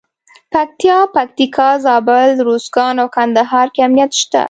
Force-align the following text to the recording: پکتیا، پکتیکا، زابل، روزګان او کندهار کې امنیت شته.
پکتیا، 0.53 0.97
پکتیکا، 1.15 1.69
زابل، 1.85 2.29
روزګان 2.47 2.95
او 3.01 3.07
کندهار 3.15 3.67
کې 3.73 3.79
امنیت 3.87 4.11
شته. 4.21 4.39